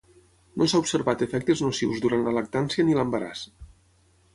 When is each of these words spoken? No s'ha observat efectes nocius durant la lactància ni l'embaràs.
No 0.61 0.67
s'ha 0.71 0.79
observat 0.83 1.21
efectes 1.27 1.63
nocius 1.67 2.03
durant 2.07 2.27
la 2.29 2.37
lactància 2.41 2.89
ni 2.89 3.01
l'embaràs. 3.01 3.49